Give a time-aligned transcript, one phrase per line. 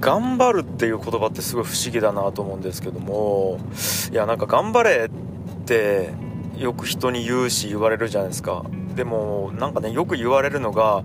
[0.00, 3.58] 頑張るっていう言葉ってすごい不思議だなと思うんですけども
[4.10, 6.10] いやなんか頑張れって
[6.56, 8.64] よく人に言うし言われるじゃないですか。
[8.94, 11.04] でもなんかねよく言われるのが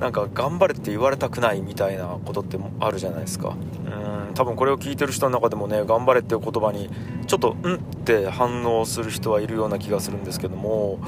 [0.00, 3.54] なんか頑張れって言われたくないみたいなことってあるじゃないですか。
[3.86, 6.90] うん多分これを聞いてる人の中でもね頑張れっていう言葉に
[7.26, 11.00] ちょっとんって反応する人はいるような気がするんですけども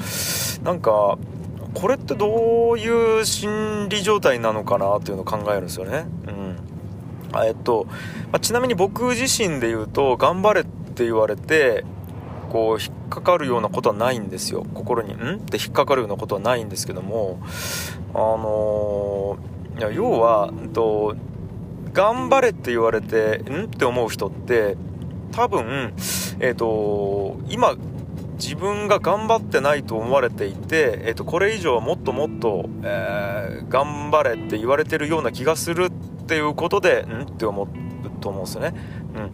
[0.63, 1.17] なんか
[1.73, 6.05] これってどういう心理状態なのかなっていうのを考えるんですよね。
[6.27, 6.40] うん。
[7.45, 7.85] えっと、
[8.31, 11.85] まあ、ちなみに僕自身で言うと頑張れって言われて
[12.51, 17.39] こう引っかかるようなことはないんですよ心に「ん?」って引っかかるようなことはないんですけども
[18.13, 21.15] あのー、いや要は、えっと、
[21.93, 24.75] 頑張れって言われて「ん?」って思う人って
[25.31, 25.93] 多分
[26.39, 27.75] えっと今
[28.35, 35.91] 自分が頑張ってないと思われていて、えっと、これ以上はもっともっと、えー、頑張れって言われてるような気がするっ
[36.31, 37.23] ていうことでん？
[37.23, 37.67] って思う
[38.21, 38.73] と思うんですよね。
[39.15, 39.31] うん。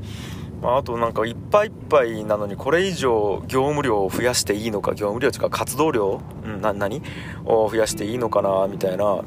[0.63, 7.03] まあ、あとなんかいっぱいいっぱいなのにこれ以上業務量を増やしていいのか業務量というか活動量、うん、な何？
[7.45, 9.23] を増やしていいのかなみたいなうん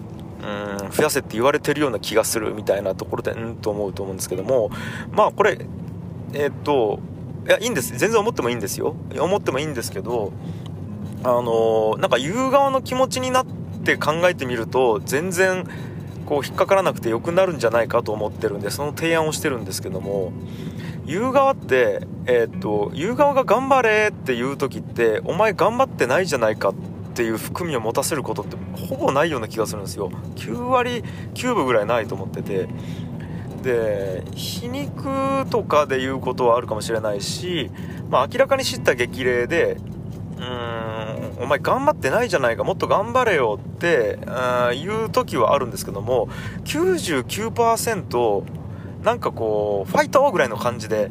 [0.91, 3.57] 増やせって言われてるような気がするみたいなところでうん？
[3.57, 4.71] と思うと思うんですけども
[5.13, 5.59] まあこれ
[6.33, 6.99] えー、っと
[7.47, 7.97] いやいいんです。
[7.97, 8.97] 全然思ってもいいんですよ。
[9.17, 10.33] 思ってもいいんですけど
[11.23, 13.47] あのー、なんか言う側の気持ちになっ
[13.85, 15.65] て考えてみると全然
[16.31, 20.33] こう引っかからなくてよくなるんじゃないかと思ってるんでその提案をしてるんですけども
[21.11, 26.75] 言う側って、えー、っと、言う側が頑張れって言う時って、お前頑張ってないじゃないかっ
[27.15, 30.13] ていう含みを持たせることってほぼないような気がするんですよ。
[30.37, 31.03] 9割
[31.35, 32.69] 9分ぐらいないと思ってて。
[33.65, 37.73] で、皮肉とかで言うことはあるかもしれないし、
[38.09, 39.79] まあ明らかに知った激励で、
[40.39, 40.45] うん、
[41.41, 44.19] お前頑張ってないじゃないか、もっと頑張れよって
[44.75, 46.29] 言う時はあるんですけども、
[46.65, 48.43] 99%
[49.03, 51.11] なんかこう、ファイトぐらいの感じで、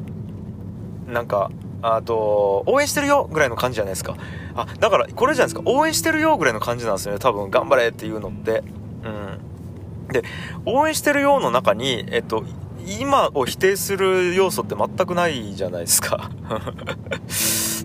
[1.08, 1.50] なんか、
[1.82, 4.16] あと、応援してるよぐらいの感じじゃないですか。
[4.54, 5.70] あ、だから、これじゃないですか。
[5.72, 7.20] 応援してるよぐらいの感じなんですよね。
[7.20, 8.64] 多分、頑張れっていうのって。
[9.04, 10.12] うん。
[10.12, 10.24] で、
[10.66, 12.44] 応援してるよの中に、えっと、
[12.86, 16.30] 今を否定する要素って全くないじゃないですか。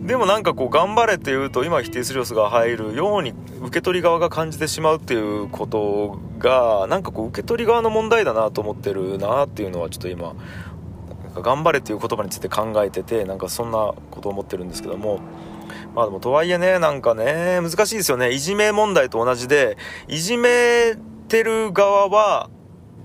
[0.04, 3.32] でもなんかこう、頑張れって言うと、今否定する要素が入るように、
[3.62, 10.34] 受け取り側が感じてしまうっていうことが、なんかこう、受け取り側の問題だなと思ってるなっていうのは、ちょっと今、
[11.34, 15.20] 頑張れっていう言葉について考えてて、なんかそんなことを思ってるんですけども、
[15.94, 18.30] まあでもとはいえね、なんかね、難しいですよね。
[18.30, 20.96] いじめ問題と同じで、いじめ
[21.28, 22.50] てる側は、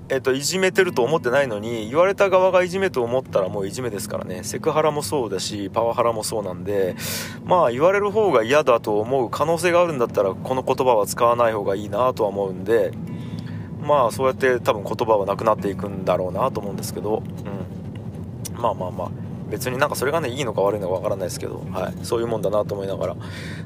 [0.09, 4.43] えっと、いじめてると思ってないのに、言われた側がいじめと思ったらもういじめですからね。
[4.43, 6.95] セクハラもそうだし、パワハラもそうなんで、
[7.45, 12.91] まあ言われる方が嫌だと思う可能性があるんだったら、この言葉は使わない方がいいなとは思うんで、
[13.81, 17.21] まあそうやって多分言葉はなくなっていくんだろうなと思うんですけど、
[18.55, 18.61] うん。
[18.61, 19.11] まあまあまあ。
[19.49, 22.05] 別になんかそれがね、いいのか悪いのかわからないですけど、はい。
[22.05, 23.15] そういうもんだなと思いながら。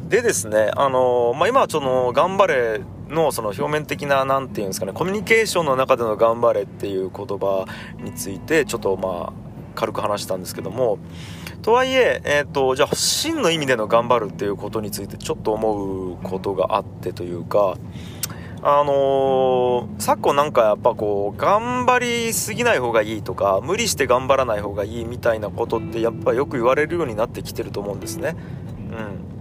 [0.07, 2.81] でですね、あのー、まあ今はその、頑張れ
[3.13, 7.65] のその表面的な何て言うんですかねコミュニケーションの中での「頑張れ」っていう言葉
[7.99, 9.33] についてちょっとまあ
[9.75, 10.97] 軽く話したんですけども
[11.61, 17.77] とはいええーと、じゃあ真の意味での頑張るっていうことについてちょっと思うことがあってというか
[18.61, 28.35] あのー、昨今なんかやっぱこう頑張りすぎない方がいいとか無理して頑張らない方がいいみたいなことってやっぱよく言われるようになってきてると思うんですね。
[28.91, 29.32] うん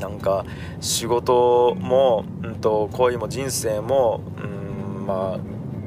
[0.00, 0.44] なんか
[0.80, 5.38] 仕事も、うんと、恋も人生も、うん、まあ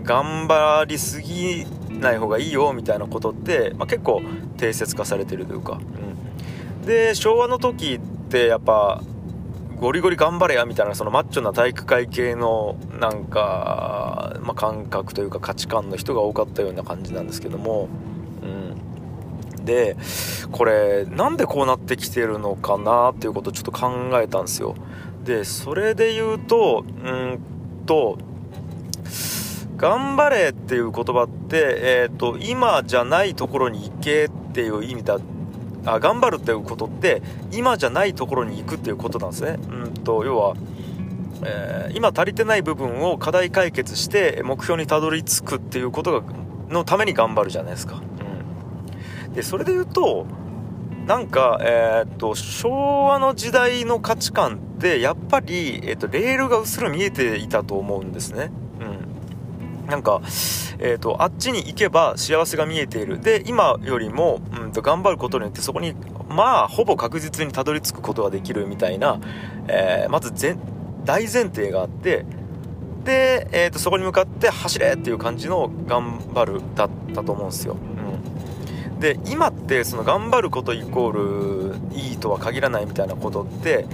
[0.04, 4.22] 頑張りすぎない方がいいよみたいなことって、まあ、結構
[4.58, 5.80] 定説化されてるというか、
[6.82, 9.02] うん、で昭和の時ってやっぱ
[9.84, 17.90] ゴリゴリ頑張れやみたいなそのマッチョな体育会系のなんか、まあ、感覚というか価値観の人が多かったような感じなんですけども、
[18.42, 18.93] うん。
[19.64, 19.96] で
[20.52, 24.76] これなんでこうなってきてるのかなっていうことをちょっと考えたんですよ
[25.24, 27.40] でそれで言うとうん
[27.86, 28.18] と
[29.78, 35.18] 頑張れっていう言葉って、えーと、今じゃないところに行けっていう意味だ
[35.86, 37.22] あ頑張るっていうことって
[37.52, 40.56] 今じゃないところに行くっていうことなんですねうんと要は
[41.46, 46.34] えー、今足りてない部分を課題解決して目標にたどり着くっていうことが
[46.70, 48.02] のために頑張るじゃないですか。
[49.34, 50.26] でそれで言うと
[51.06, 58.52] なんか、えー、っと昭和の時代の価値観ってやっぱり、えー、っとレールがうっすら見えていたと思うんですね。
[58.80, 60.22] うん、なんか、
[60.80, 63.20] えーと、あっちに行けば幸せが見えている。
[63.20, 65.94] で今よりも、うん、と頑張ることによってそこに
[66.30, 69.20] まあほぼ確実にたどり着くことができるみたいな、
[69.68, 70.34] えー、まず
[71.04, 72.26] 大前提があって
[73.04, 77.76] で、えーと、そこに向かって走れっていう感じの頑張るだったと思うんですよ、
[79.04, 83.86] で今ってその頑張ることイコールいいとは限らないみたいなことって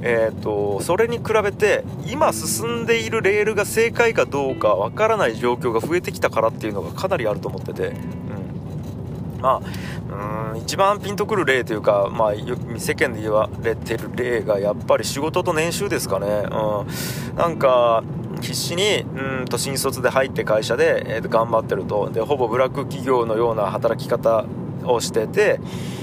[0.00, 12.32] えーと、それに比べて今進んでいるレールが正解かどうかわからない状況が増えてきたからっていうのがかなりあると思ってて、うん、まあうん一番ピンとくる例というか、まあ、
[12.78, 18.04] 世間で言われてる例がやっぱり仕事と年収ですかね、うん、なんか
[18.40, 22.10] 必死にうんと新卒で入って会社で、えー、と頑張ってると。
[22.10, 24.44] でほぼブラック企業のような働き方
[24.84, 25.60] をしてて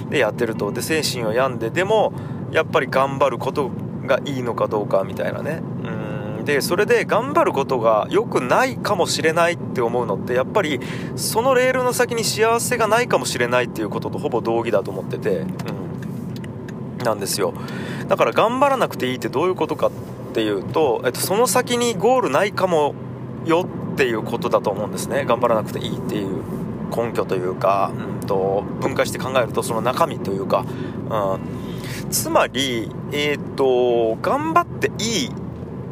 [0.09, 0.71] でやってると。
[0.71, 2.13] で精神を病んででも
[2.51, 3.71] やっぱり頑張ること
[4.05, 5.61] がいいのかどうかみたいなね。
[5.83, 6.45] うん。
[6.45, 10.79] でそれで頑張ることが良くないかもしれないって思うのってやっぱり
[11.15, 17.53] そのレールの先に幸せがないかもしれないっていうこととほぼ同義だと思ってて、うん、なんですよ。
[18.07, 22.93] だから頑張らなくていいってどういうことかってていうと、えっと、その先にゴールないかも
[23.45, 25.23] よっていうことだと思うんですね。
[25.23, 26.43] 頑張らなくていいっていう
[26.93, 30.65] 根拠というか、うんと、分解して考えるとその中身というか、
[31.09, 35.29] うん、つまりえっ、と頑張っていい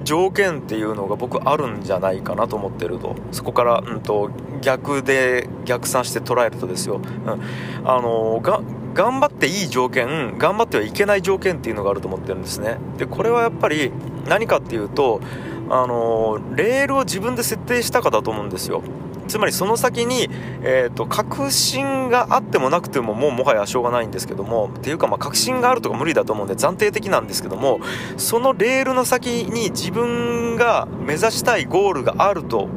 [0.03, 3.15] 条件っていうのが僕あるんじゃないかなと思ってると。
[3.31, 4.29] そこから、うんと、
[4.61, 8.61] 逆で逆算して捉えるとですよ、うん、あのが
[8.93, 12.77] 頑張っていい条件頑張ってはいけない条件っていうのがあると思ってるんですね。
[12.97, 13.91] でこれはやっぱり
[14.27, 15.21] 何かっていうと
[15.69, 18.83] あのレールを自分で設定したかだと思うんですよ。
[19.27, 20.29] つまりその先に、
[20.63, 27.79] えーと、確信があってもなくてももうもはやしょうがないんですけどもっていうかまあ確信があるとか無理だと思うんで暫定的なんですけども
[28.17, 32.67] そのレールの先に自分が目指したいゴールがあると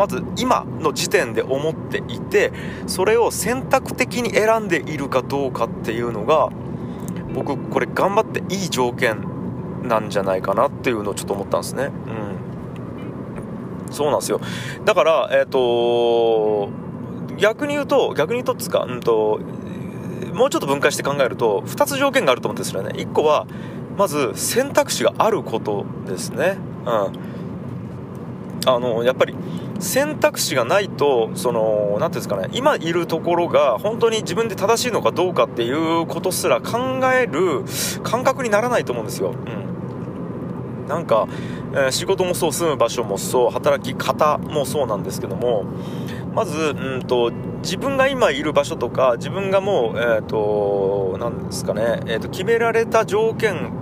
[0.00, 2.54] まず今の時点で思っていて
[2.86, 6.48] それを選択的に選んでいるかどうかっていうのが
[7.34, 9.22] 僕これ頑張っていい条件
[9.82, 11.84] なんじゃないかなっていうのをちょっと思ったんですね。
[11.84, 11.92] うん
[13.92, 14.40] そうなんですよ。
[14.84, 16.70] だから、えっ、ー、と
[17.36, 19.40] 逆に言うと、逆に言うとつか、うんと、
[20.32, 22.92] もうちょっと分解して考えると、2つ条件があると思うんですよね。
[22.94, 23.48] 1個は、
[23.98, 26.56] まず選択肢があることですね。
[26.86, 27.39] うん。
[28.66, 29.34] あの、やっぱり、
[29.78, 37.64] 選択肢がないと、その、何ていうんですかね、今いるところが本当に自分で正しいのかどうかっていうことすら考える
[38.02, 39.30] 感覚にならないと思うんですよ。
[39.30, 40.86] うん。
[40.90, 41.28] なんか、
[41.72, 45.64] えー、仕事もそう住む場所もそう働き方もそうなんですけども
[46.34, 47.30] まず、うんと、
[47.62, 53.72] 自分が今いる場所とか自分がもう、えーと、なんですかね、えーと、決められた条件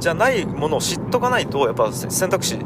[0.00, 2.58] じゃないものを知っとかないとやっぱ選択肢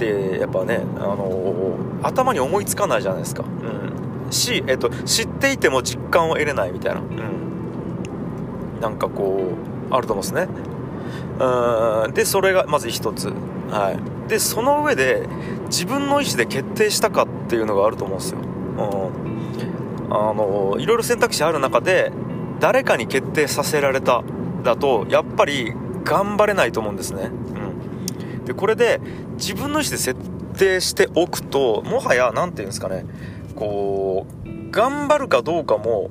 [0.00, 3.44] ってやっぱね、あのー、頭に思いつかないじゃないですか。
[3.44, 9.52] うん、し、えー、と知っていても実感を得れないみたいな、うん、なんかこ
[9.90, 10.48] うあると思うんですね。
[11.38, 12.14] うん。
[12.14, 13.28] でそれがまず1つ、
[13.70, 15.28] はい、でその上で
[15.66, 22.12] 自分の意思で決定したかっていうのがあると思うんですよ、うん、あのいろいろ選択肢ある中で
[22.58, 24.22] 誰かに決定させられた
[24.62, 25.72] だとやっぱり
[26.04, 27.30] 頑張れないと思うんですね、
[28.38, 29.00] うん、でこれで
[29.40, 30.14] 自分の意思で設
[30.58, 33.06] 定しておくともはや何て言うんですかね
[33.54, 36.10] こう頑張るかどうかも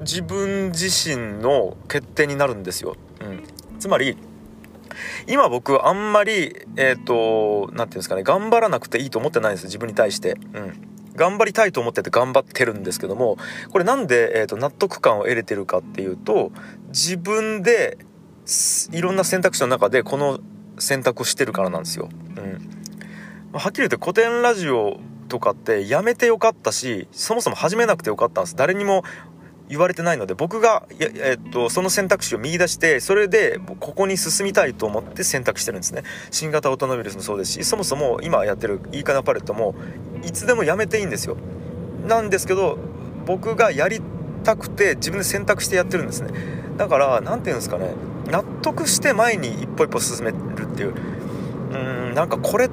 [0.00, 3.44] 自分自身の決定になるんですよ、うん、
[3.78, 4.16] つまり
[5.28, 10.36] 今僕あんまりえっ、ー、と何て言うんですかね頑張らなくていいと思ってないんです自分に対して。
[10.54, 10.88] うん。
[11.18, 13.38] 頑張りたいと思ってて頑張ってるんですけども
[13.72, 16.52] これなんで、えーと、納得感を得れてるかっていうと
[16.90, 17.98] 自分で
[18.92, 20.38] いろんな選択肢の中でこの
[20.78, 22.08] 選択してるからなんですよ。
[22.36, 28.56] うん、はっきり言って古典ラジオとかってやめてよかったしそもそも始めなくてよかったんです。
[28.56, 29.04] 誰にも
[29.68, 36.04] 言われてないので僕が、えっと、その選択肢を見出してそれでここに進みたいと思って選択してるんですね。
[36.30, 39.74] 新型オートナウイルスもそうですしそもそも今やってるいいかなパレットも
[40.24, 41.36] いつでもやめていいんですよ。
[42.06, 42.78] なんですけど
[43.26, 44.00] 僕がやり
[44.42, 46.30] たくて自分で選択してやってるんですね。
[46.78, 47.90] だから何て言うんですかね。
[48.30, 50.94] 納得して前に一歩一歩進めるっていう。
[51.72, 51.76] う
[52.12, 52.70] んなんかこれっ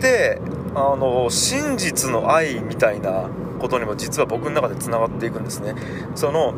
[0.00, 0.40] て
[0.74, 3.28] あの真実の愛みたいな
[3.60, 5.74] ことにも実は僕の中でつながっていくんですね。
[6.14, 6.54] その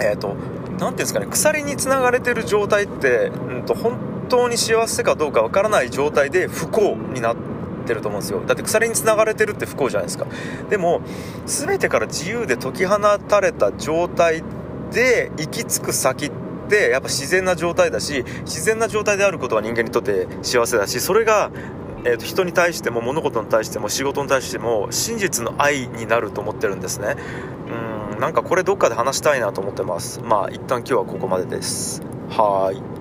[0.00, 3.98] えっ、ー、と何て言うんですかね鎖につながれてる状態って、うんと、本
[4.28, 7.36] 当に幸せかどうかわからない状態で不幸になっ
[7.86, 8.42] てると思うんですよ。
[8.46, 10.26] だって鎖につながれてるって不幸じゃないですか。
[10.70, 11.00] でも
[11.46, 14.42] 全てから自由で解き放たれた状態
[14.92, 21.50] で行き着く先ってやっぱ自然な状態だし自然な状態であることは人間にとって幸せだしそれが
[22.04, 27.16] えーと、人に対しても物事に対しても仕事に対しても真実の愛になると思ってるんですね。
[28.12, 30.20] うんなんかこれどっかで話したいなと思ってます。
[30.20, 32.00] まあ一旦今日はここまでです。
[32.30, 32.95] はい。